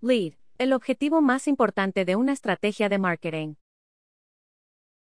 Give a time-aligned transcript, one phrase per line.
[0.00, 3.54] Lead, el objetivo más importante de una estrategia de marketing.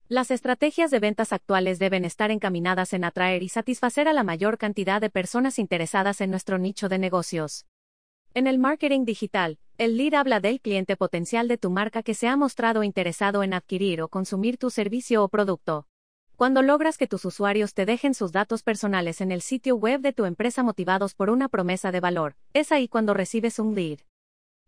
[0.08, 4.58] Las estrategias de ventas actuales deben estar encaminadas en atraer y satisfacer a la mayor
[4.58, 7.68] cantidad de personas interesadas en nuestro nicho de negocios.
[8.34, 12.28] En el marketing digital, el lead habla del cliente potencial de tu marca que se
[12.28, 15.86] ha mostrado interesado en adquirir o consumir tu servicio o producto.
[16.38, 20.12] Cuando logras que tus usuarios te dejen sus datos personales en el sitio web de
[20.12, 24.00] tu empresa motivados por una promesa de valor, es ahí cuando recibes un lead.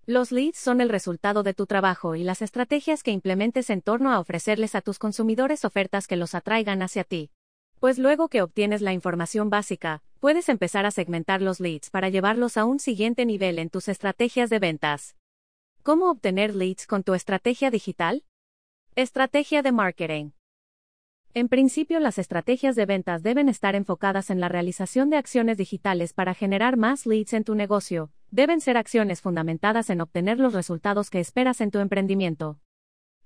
[0.06, 4.12] Los leads son el resultado de tu trabajo y las estrategias que implementes en torno
[4.12, 7.32] a ofrecerles a tus consumidores ofertas que los atraigan hacia ti.
[7.80, 12.58] Pues luego que obtienes la información básica, puedes empezar a segmentar los leads para llevarlos
[12.58, 15.16] a un siguiente nivel en tus estrategias de ventas.
[15.84, 18.26] ¿Cómo obtener leads con tu estrategia digital?
[18.96, 20.32] Estrategia de marketing.
[21.34, 26.12] En principio, las estrategias de ventas deben estar enfocadas en la realización de acciones digitales
[26.12, 28.12] para generar más leads en tu negocio.
[28.34, 32.58] Deben ser acciones fundamentadas en obtener los resultados que esperas en tu emprendimiento.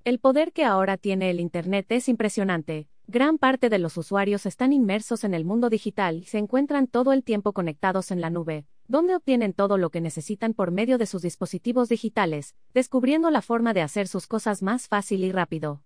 [0.04, 2.90] El poder que ahora tiene el Internet es impresionante.
[3.08, 7.14] Gran parte de los usuarios están inmersos en el mundo digital y se encuentran todo
[7.14, 11.06] el tiempo conectados en la nube, donde obtienen todo lo que necesitan por medio de
[11.06, 15.84] sus dispositivos digitales, descubriendo la forma de hacer sus cosas más fácil y rápido.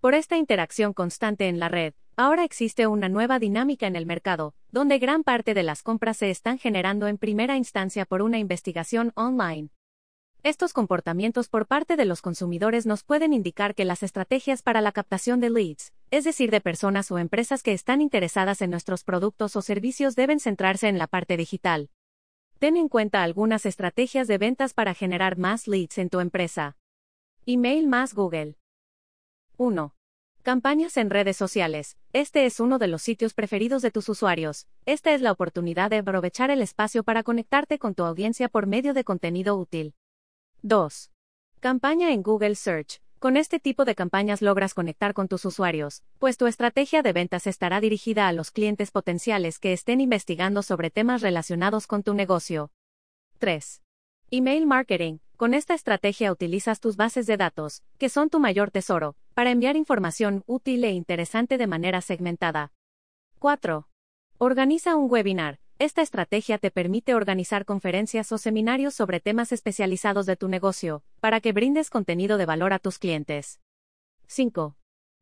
[0.00, 4.56] Por esta interacción constante en la red, ahora existe una nueva dinámica en el mercado,
[4.78, 9.10] donde gran parte de las compras se están generando en primera instancia por una investigación
[9.16, 9.70] online.
[10.44, 14.92] Estos comportamientos por parte de los consumidores nos pueden indicar que las estrategias para la
[14.92, 19.56] captación de leads, es decir, de personas o empresas que están interesadas en nuestros productos
[19.56, 21.90] o servicios, deben centrarse en la parte digital.
[22.60, 26.76] Ten en cuenta algunas estrategias de ventas para generar más leads en tu empresa.
[27.46, 28.58] Email más Google.
[29.56, 29.97] 1.
[30.42, 31.98] Campañas en redes sociales.
[32.12, 34.66] Este es uno de los sitios preferidos de tus usuarios.
[34.86, 38.94] Esta es la oportunidad de aprovechar el espacio para conectarte con tu audiencia por medio
[38.94, 39.94] de contenido útil.
[40.62, 41.10] 2.
[41.60, 43.02] Campaña en Google Search.
[43.18, 47.48] Con este tipo de campañas logras conectar con tus usuarios, pues tu estrategia de ventas
[47.48, 52.70] estará dirigida a los clientes potenciales que estén investigando sobre temas relacionados con tu negocio.
[53.38, 53.82] 3.
[54.30, 55.18] Email marketing.
[55.36, 59.76] Con esta estrategia utilizas tus bases de datos, que son tu mayor tesoro, para enviar
[59.76, 62.72] información útil e interesante de manera segmentada.
[63.38, 63.86] 4.
[64.38, 65.60] Organiza un webinar.
[65.78, 71.40] Esta estrategia te permite organizar conferencias o seminarios sobre temas especializados de tu negocio, para
[71.40, 73.60] que brindes contenido de valor a tus clientes.
[74.26, 74.76] 5.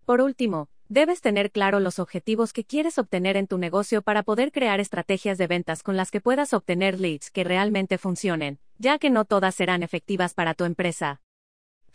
[0.07, 4.51] Por último, Debes tener claro los objetivos que quieres obtener en tu negocio para poder
[4.51, 9.11] crear estrategias de ventas con las que puedas obtener leads que realmente funcionen, ya que
[9.11, 11.21] no todas serán efectivas para tu empresa.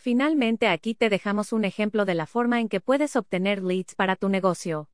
[0.02, 4.16] Finalmente aquí te dejamos un ejemplo de la forma en que puedes obtener leads para
[4.16, 4.91] tu negocio.